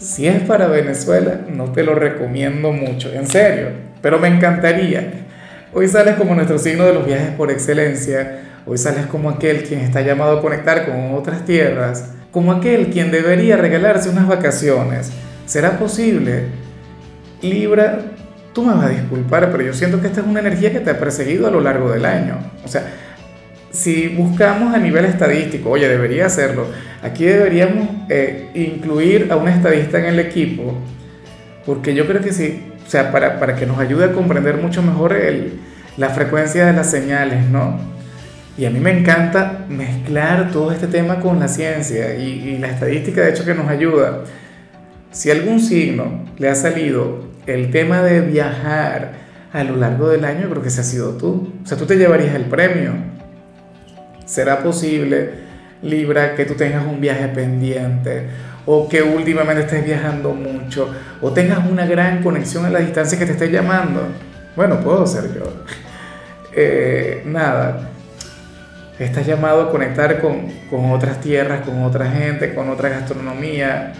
[0.00, 3.68] si es para Venezuela, no te lo recomiendo mucho, en serio,
[4.00, 5.12] pero me encantaría.
[5.74, 9.80] Hoy sales como nuestro signo de los viajes por excelencia, hoy sales como aquel quien
[9.80, 15.12] está llamado a conectar con otras tierras, como aquel quien debería regalarse unas vacaciones.
[15.44, 16.44] ¿Será posible?
[17.42, 18.00] Libra,
[18.54, 20.90] tú me vas a disculpar, pero yo siento que esta es una energía que te
[20.90, 22.38] ha perseguido a lo largo del año.
[22.64, 22.84] O sea,
[23.70, 26.66] si buscamos a nivel estadístico, oye, debería hacerlo,
[27.02, 30.74] aquí deberíamos eh, incluir a un estadista en el equipo,
[31.64, 34.82] porque yo creo que sí, o sea, para, para que nos ayude a comprender mucho
[34.82, 35.60] mejor el,
[35.96, 37.78] la frecuencia de las señales, ¿no?
[38.58, 42.68] Y a mí me encanta mezclar todo este tema con la ciencia y, y la
[42.68, 44.24] estadística, de hecho, que nos ayuda.
[45.12, 49.12] Si algún signo le ha salido el tema de viajar
[49.52, 51.52] a lo largo del año, creo que se ha sido tú.
[51.62, 53.09] O sea, tú te llevarías el premio
[54.30, 55.28] ¿Será posible,
[55.82, 58.28] Libra, que tú tengas un viaje pendiente
[58.64, 60.88] o que últimamente estés viajando mucho
[61.20, 64.02] o tengas una gran conexión a la distancia que te esté llamando?
[64.54, 65.64] Bueno, puedo ser yo.
[66.54, 67.90] Eh, nada,
[69.00, 73.94] estás llamado a conectar con, con otras tierras, con otra gente, con otra gastronomía.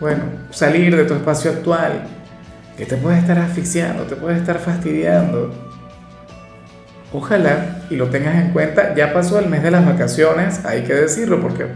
[0.00, 2.02] Bueno, salir de tu espacio actual,
[2.76, 5.71] que te puede estar asfixiando, te puede estar fastidiando
[7.14, 10.94] Ojalá y lo tengas en cuenta, ya pasó el mes de las vacaciones, hay que
[10.94, 11.66] decirlo, porque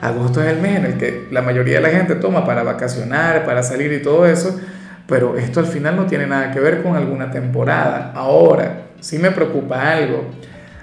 [0.00, 3.44] agosto es el mes en el que la mayoría de la gente toma para vacacionar,
[3.44, 4.60] para salir y todo eso,
[5.08, 8.12] pero esto al final no tiene nada que ver con alguna temporada.
[8.14, 10.30] Ahora, si me preocupa algo,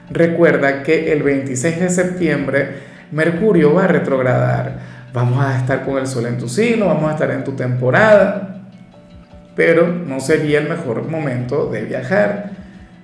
[0.10, 4.80] recuerda que el 26 de septiembre Mercurio va a retrogradar,
[5.14, 8.64] vamos a estar con el sol en tu signo, vamos a estar en tu temporada,
[9.56, 12.63] pero no sería el mejor momento de viajar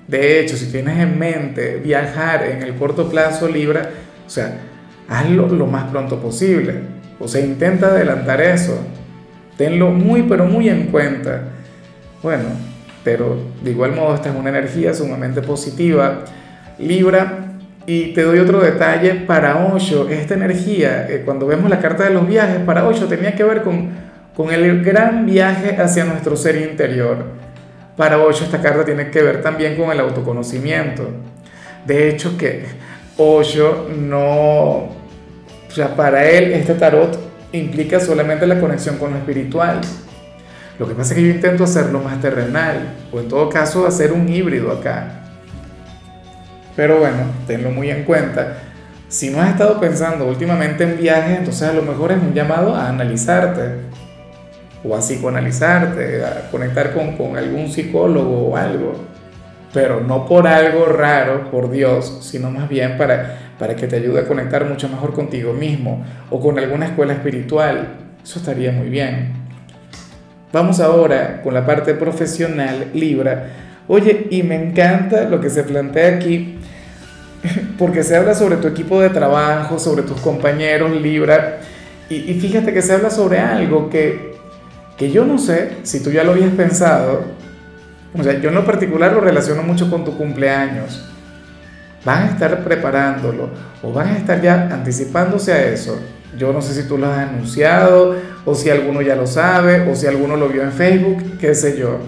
[0.09, 3.92] de hecho, si tienes en mente viajar en el corto plazo Libra,
[4.25, 4.58] o sea,
[5.08, 6.74] hazlo lo más pronto posible.
[7.20, 8.80] O sea, intenta adelantar eso.
[9.56, 11.44] Tenlo muy, pero muy en cuenta.
[12.24, 12.46] Bueno,
[13.03, 16.25] pero de igual modo esta es una energía sumamente positiva.
[16.80, 17.46] Libra,
[17.86, 22.16] y te doy otro detalle, para Osho, esta energía, eh, cuando vemos la carta de
[22.16, 23.90] los viajes, para Osho tenía que ver con,
[24.36, 27.25] con el gran viaje hacia nuestro ser interior.
[28.00, 31.06] Para Osho esta carta tiene que ver también con el autoconocimiento.
[31.86, 32.64] De hecho que
[33.18, 34.20] Osho no,
[34.86, 34.92] o
[35.68, 37.20] sea, para él este tarot
[37.52, 39.82] implica solamente la conexión con lo espiritual.
[40.80, 44.14] Lo que pasa es que yo intento hacerlo más terrenal, o en todo caso hacer
[44.14, 45.26] un híbrido acá.
[46.78, 48.60] Pero bueno, tenlo muy en cuenta.
[49.10, 52.74] Si no has estado pensando últimamente en viajes, entonces a lo mejor es un llamado
[52.74, 53.90] a analizarte
[54.84, 58.94] o a psicoanalizarte, a conectar con, algún psicólogo o algo,
[59.73, 64.22] pero no por algo raro, por Dios, sino más bien para, para que te ayude
[64.22, 67.89] a conectar mucho mejor contigo mismo o con alguna escuela espiritual.
[68.23, 69.34] Eso estaría muy bien.
[70.51, 73.50] Vamos ahora con la parte profesional, Libra.
[73.88, 76.57] Oye, y me encanta lo que se plantea aquí,
[77.78, 81.59] porque se habla sobre tu equipo de trabajo, sobre tus compañeros, Libra,
[82.09, 84.38] y fíjate que se habla sobre algo que
[85.00, 87.24] que yo no sé si tú ya lo habías pensado,
[88.14, 91.10] o sea, yo en lo particular lo relaciono mucho con tu cumpleaños.
[92.04, 93.50] Van a estar preparándolo
[93.82, 96.00] o van a estar ya anticipándose a eso.
[96.38, 98.16] Yo no sé si tú lo has anunciado
[98.46, 101.78] o si alguno ya lo sabe o si alguno lo vio en Facebook, qué sé
[101.78, 102.00] yo.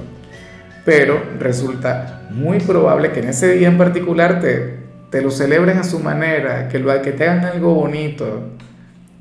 [0.83, 4.79] Pero resulta muy probable que en ese día en particular te,
[5.09, 8.49] te lo celebren a su manera, que, lo, que te hagan algo bonito,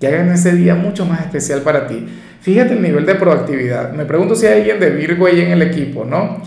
[0.01, 2.07] que hagan ese día mucho más especial para ti.
[2.41, 3.93] Fíjate el nivel de proactividad.
[3.93, 6.43] Me pregunto si hay alguien de Virgo ahí en el equipo, ¿no?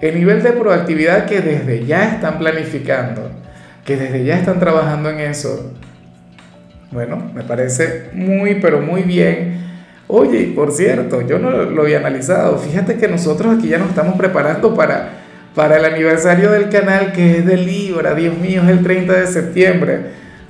[0.00, 3.30] El nivel de proactividad que desde ya están planificando,
[3.84, 5.72] que desde ya están trabajando en eso.
[6.90, 9.58] Bueno, me parece muy, pero muy bien.
[10.06, 12.58] Oye, por cierto, yo no lo había analizado.
[12.58, 15.10] Fíjate que nosotros aquí ya nos estamos preparando para,
[15.54, 18.14] para el aniversario del canal que es de Libra.
[18.14, 20.00] Dios mío, es el 30 de septiembre.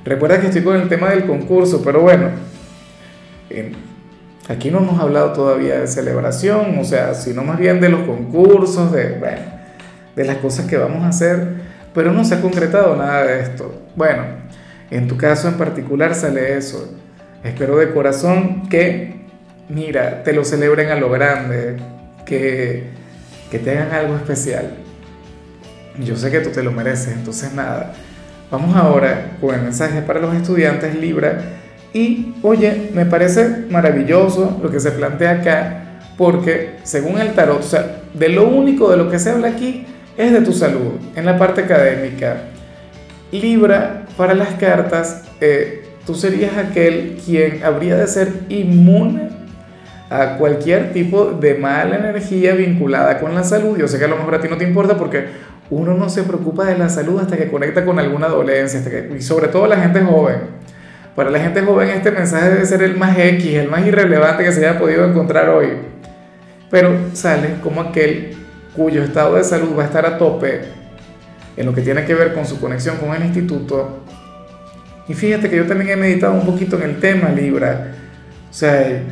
[0.03, 2.29] Recuerda que estoy con el tema del concurso, pero bueno,
[4.49, 8.91] Aquí no hemos hablado todavía de celebración, o sea, sino más bien de los concursos,
[8.91, 9.43] de, bueno,
[10.15, 11.53] de las cosas que vamos a hacer,
[11.93, 13.71] pero no se ha concretado nada de esto.
[13.95, 14.23] Bueno,
[14.89, 16.91] en tu caso en particular sale eso.
[17.43, 19.21] Espero de corazón que,
[19.69, 21.77] mira, te lo celebren a lo grande,
[22.25, 22.85] que,
[23.51, 24.71] que te hagan algo especial.
[25.99, 27.93] Yo sé que tú te lo mereces, entonces nada.
[28.49, 31.39] Vamos ahora con el mensaje para los estudiantes Libra.
[31.93, 35.83] Y oye, me parece maravilloso lo que se plantea acá,
[36.17, 39.85] porque según el tarot, o sea, de lo único de lo que se habla aquí
[40.17, 42.43] es de tu salud, en la parte académica.
[43.31, 49.29] Libra, para las cartas, eh, tú serías aquel quien habría de ser inmune
[50.09, 53.77] a cualquier tipo de mala energía vinculada con la salud.
[53.77, 55.27] Yo sé que a lo mejor a ti no te importa porque
[55.69, 58.81] uno no se preocupa de la salud hasta que conecta con alguna dolencia,
[59.15, 60.58] y sobre todo la gente joven.
[61.15, 64.51] Para la gente joven este mensaje debe ser el más X, el más irrelevante que
[64.51, 65.69] se haya podido encontrar hoy.
[66.69, 68.37] Pero sale como aquel
[68.75, 70.61] cuyo estado de salud va a estar a tope
[71.57, 74.03] en lo que tiene que ver con su conexión con el instituto.
[75.07, 77.91] Y fíjate que yo también he meditado un poquito en el tema Libra.
[78.49, 79.03] O sea,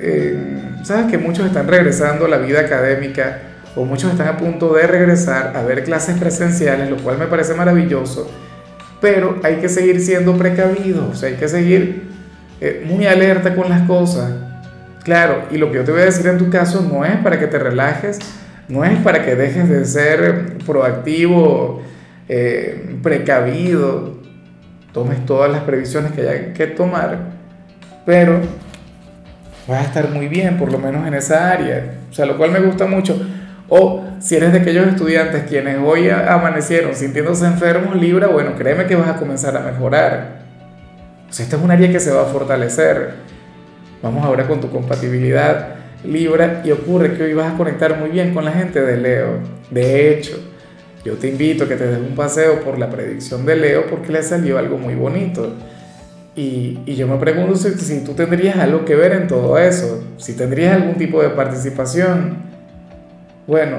[0.00, 3.40] eh, sabes que muchos están regresando a la vida académica
[3.76, 7.54] o muchos están a punto de regresar a ver clases presenciales, lo cual me parece
[7.54, 8.30] maravilloso,
[9.02, 12.04] pero hay que seguir siendo precavidos, hay que seguir
[12.60, 14.32] eh, muy alerta con las cosas.
[15.02, 17.38] Claro, y lo que yo te voy a decir en tu caso no es para
[17.38, 18.20] que te relajes,
[18.68, 21.82] no es para que dejes de ser proactivo,
[22.28, 24.22] eh, precavido,
[24.92, 27.32] tomes todas las previsiones que haya que tomar,
[28.06, 28.40] pero
[29.66, 32.52] vas a estar muy bien, por lo menos en esa área, o sea, lo cual
[32.52, 33.20] me gusta mucho.
[33.74, 38.96] O si eres de aquellos estudiantes quienes hoy amanecieron sintiéndose enfermos, Libra, bueno, créeme que
[38.96, 40.42] vas a comenzar a mejorar.
[41.30, 43.14] O sea, esta es un área que se va a fortalecer.
[44.02, 45.68] Vamos ahora con tu compatibilidad
[46.04, 49.38] Libra y ocurre que hoy vas a conectar muy bien con la gente de Leo.
[49.70, 50.36] De hecho,
[51.02, 54.12] yo te invito a que te des un paseo por la predicción de Leo porque
[54.12, 55.50] le salió algo muy bonito.
[56.36, 60.74] Y, yo me pregunto si tú tendrías algo que ver en todo eso, si tendrías
[60.74, 62.51] algún tipo de participación.
[63.46, 63.78] Bueno,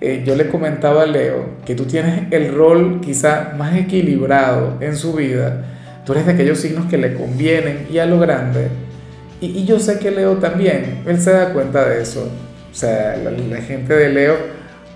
[0.00, 4.94] eh, yo le comentaba a Leo que tú tienes el rol quizá más equilibrado en
[4.94, 5.64] su vida.
[6.04, 8.68] Tú eres de aquellos signos que le convienen y a lo grande.
[9.40, 12.28] Y, yo sé que Leo también, él se da cuenta de eso.
[12.70, 14.36] O sea, la, gente de Leo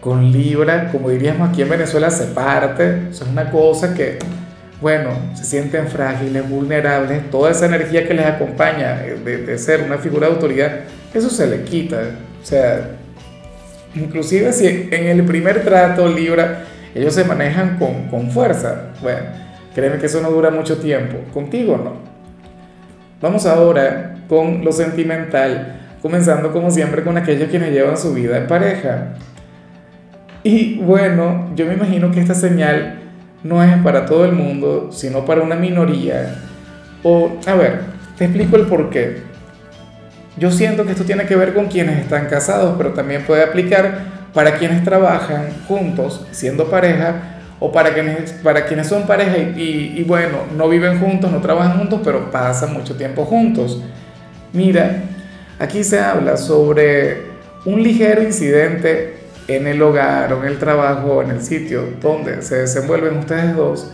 [0.00, 3.08] con Libra, como diríamos aquí en Venezuela, se parte.
[3.10, 4.18] Eso es una cosa que,
[4.80, 7.30] bueno, se sienten frágiles, vulnerables.
[7.30, 10.80] Toda esa energía que les acompaña de, de ser una figura de autoridad,
[11.14, 12.00] eso se le quita.
[12.42, 13.01] O sea,
[13.94, 19.20] Inclusive si en el primer trato Libra ellos se manejan con, con fuerza, bueno,
[19.74, 22.12] créeme que eso no dura mucho tiempo, contigo no.
[23.20, 28.46] Vamos ahora con lo sentimental, comenzando como siempre con aquellos quienes llevan su vida en
[28.46, 29.14] pareja.
[30.42, 32.98] Y bueno, yo me imagino que esta señal
[33.44, 36.34] no es para todo el mundo, sino para una minoría.
[37.02, 37.80] O, a ver,
[38.16, 39.31] te explico el por qué.
[40.36, 44.22] Yo siento que esto tiene que ver con quienes están casados, pero también puede aplicar
[44.32, 50.38] para quienes trabajan juntos, siendo pareja, o para quienes, para quienes son pareja y, bueno,
[50.56, 53.80] no viven juntos, no trabajan juntos, pero pasan mucho tiempo juntos.
[54.52, 55.04] Mira,
[55.60, 57.18] aquí se habla sobre
[57.64, 62.42] un ligero incidente en el hogar o en el trabajo o en el sitio donde
[62.42, 63.92] se desenvuelven ustedes dos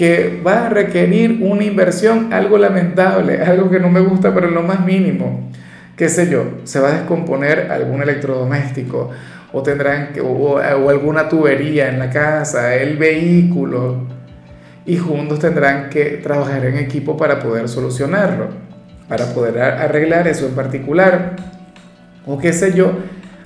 [0.00, 4.62] que va a requerir una inversión algo lamentable, algo que no me gusta, pero lo
[4.62, 5.50] más mínimo.
[5.94, 9.10] Qué sé yo, se va a descomponer algún electrodoméstico
[9.52, 14.06] o tendrán que, o, alguna tubería en la casa, el vehículo,
[14.86, 18.48] y juntos tendrán que trabajar en equipo para poder solucionarlo,
[19.06, 21.36] para poder arreglar eso en particular.
[22.24, 22.92] O qué sé yo,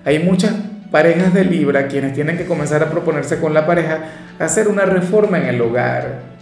[0.04, 0.54] hay muchas
[0.92, 3.98] parejas de Libra quienes tienen que comenzar a proponerse con la pareja
[4.38, 6.33] hacer una reforma en el hogar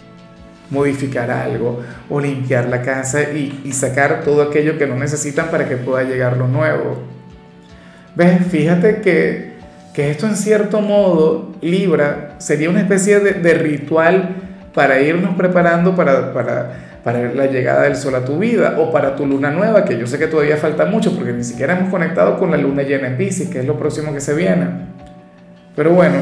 [0.73, 5.77] modificar algo o limpiar la casa y, sacar todo aquello que no necesitan para que
[5.77, 6.97] pueda llegar lo nuevo.
[8.15, 8.45] ¿Ves?
[8.49, 9.53] Fíjate que,
[9.95, 14.35] esto en cierto modo, Libra, sería una especie de, ritual
[14.73, 19.15] para irnos preparando para, para, para, la llegada del sol a tu vida o para
[19.15, 22.39] tu luna nueva, que yo sé que todavía falta mucho porque ni siquiera hemos conectado
[22.39, 24.67] con la luna llena en Pisces, que es lo próximo que se viene.
[25.75, 26.17] Pero bueno,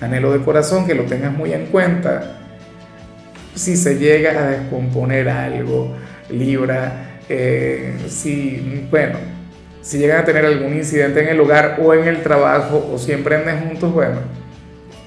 [0.00, 2.45] anhelo de corazón que lo tengas muy en cuenta
[3.56, 5.96] si se llega a descomponer algo,
[6.30, 9.18] Libra, eh, si, bueno,
[9.80, 13.36] si llegan a tener algún incidente en el hogar o en el trabajo o siempre
[13.36, 14.18] anden juntos, bueno,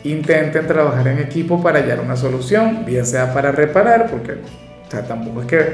[0.04, 5.42] intenten trabajar en equipo para hallar una solución, bien sea para reparar, porque o tampoco
[5.42, 5.66] es que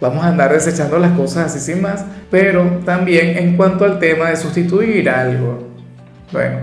[0.00, 4.30] vamos a andar desechando las cosas así sin más, pero también en cuanto al tema
[4.30, 5.68] de sustituir algo.
[6.32, 6.58] Bueno,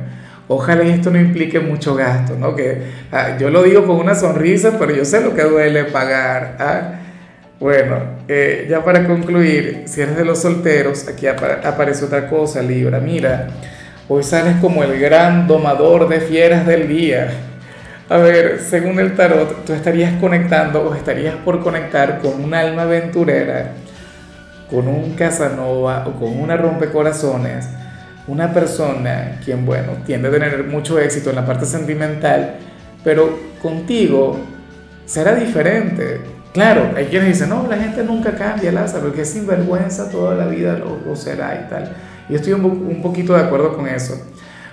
[0.49, 2.55] Ojalá esto no implique mucho gasto, ¿no?
[2.55, 6.55] Que ah, yo lo digo con una sonrisa, pero yo sé lo que duele pagar.
[6.59, 6.81] ¿ah?
[7.59, 12.99] Bueno, eh, ya para concluir, si eres de los solteros, aquí aparece otra cosa, Libra.
[12.99, 13.47] Mira,
[14.07, 17.29] hoy sales como el gran domador de fieras del día.
[18.09, 22.83] A ver, según el tarot, tú estarías conectando o estarías por conectar con un alma
[22.83, 23.71] aventurera,
[24.69, 27.67] con un Casanova o con una rompecorazones,
[28.27, 32.55] una persona quien, bueno, tiende a tener mucho éxito en la parte sentimental,
[33.03, 34.37] pero contigo
[35.05, 36.19] será diferente
[36.57, 40.47] Claro, hay quienes dicen, no, la gente nunca cambia, Lázaro, porque es sinvergüenza toda la
[40.47, 41.95] vida lo, será y tal.
[42.29, 44.19] Y estoy un, poquito de acuerdo con eso.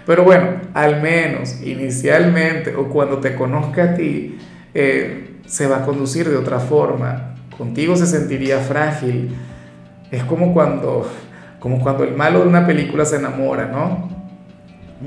[0.06, 4.38] Pero bueno, al menos inicialmente o cuando te conozca a ti,
[4.72, 7.34] eh, se va a conducir de otra forma.
[7.54, 9.36] Contigo se sentiría frágil.
[10.10, 11.06] Es como cuando,
[11.64, 14.10] como cuando el malo de una película se enamora, ¿no?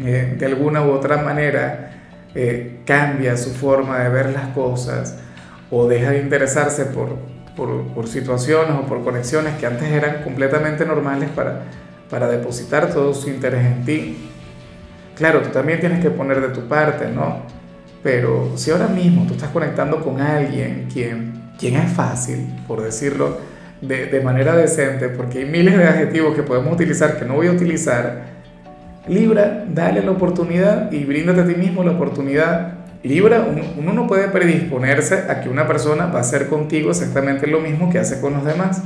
[0.04, 1.92] Eh, de alguna u otra manera
[2.34, 5.20] eh, cambia su forma de ver las cosas
[5.70, 7.10] o deja de interesarse por,
[7.56, 11.62] por, situaciones o por conexiones que antes eran completamente normales para,
[12.10, 14.30] para depositar todo su interés en ti.
[15.16, 17.44] Claro, tú también tienes que poner de tu parte, ¿no?
[18.02, 23.38] Pero si ahora mismo tú estás conectando con alguien quien, quien es fácil, por decirlo
[23.82, 27.52] de, manera decente, porque hay miles de adjetivos que podemos utilizar que no voy a
[27.52, 28.38] utilizar,
[29.08, 34.28] Libra, dale la oportunidad y bríndate a ti mismo la oportunidad Libra, uno, no puede
[34.28, 38.34] predisponerse a que una persona va a hacer contigo exactamente lo mismo que hace con
[38.34, 38.82] los demás.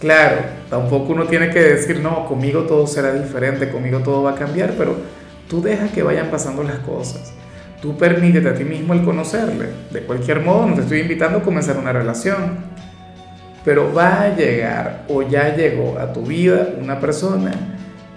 [0.00, 0.36] Claro,
[0.70, 4.72] tampoco uno tiene que decir, no, conmigo todo será diferente, conmigo todo va a cambiar,
[4.78, 4.96] pero
[5.48, 7.32] tú deja que vayan pasando las cosas.
[7.82, 9.66] Tú permítete a ti mismo el conocerle.
[9.90, 12.58] De cualquier modo, no te estoy invitando a comenzar una relación.
[13.66, 17.52] Pero va a llegar o ya llegó a tu vida una persona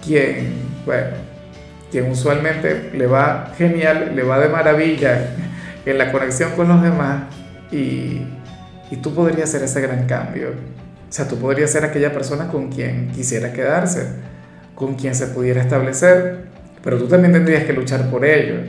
[0.06, 0.54] quien,
[0.86, 1.08] bueno,
[1.92, 5.32] quien usualmente le va genial, le va de maravilla
[5.86, 7.24] en la conexión con los demás
[7.72, 8.22] y,
[8.92, 10.50] y tú podrías ser ese gran cambio.
[10.50, 14.08] O sea, tú podrías ser aquella persona con quien quisiera quedarse,
[14.76, 16.46] con quien se pudiera establecer,
[16.84, 18.60] pero tú también tendrías que luchar por ello.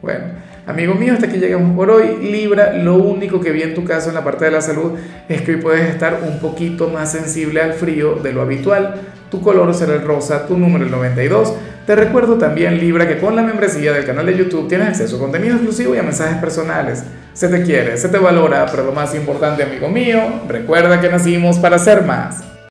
[0.00, 0.26] Bueno,
[0.66, 2.18] amigo mío, hasta aquí llegamos por hoy.
[2.30, 4.92] Libra, lo único que vi en tu caso en la parte de la salud
[5.28, 8.94] es que hoy puedes estar un poquito más sensible al frío de lo habitual.
[9.30, 11.52] Tu color será el rosa, tu número el 92.
[11.84, 15.18] Te recuerdo también, Libra, que con la membresía del canal de YouTube tienes acceso a
[15.18, 17.02] contenido exclusivo y a mensajes personales.
[17.32, 21.58] Se te quiere, se te valora, pero lo más importante, amigo mío, recuerda que nacimos
[21.58, 22.57] para ser más.